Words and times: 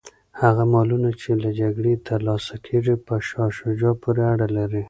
هغه 0.41 0.63
مالونه 0.73 1.09
چي 1.21 1.31
له 1.43 1.49
جګړې 1.61 1.93
ترلاسه 2.07 2.55
کیږي 2.65 2.95
په 3.05 3.13
شاه 3.27 3.49
شجاع 3.59 3.93
پوري 4.01 4.23
اړه 4.33 4.47
لري. 4.57 4.79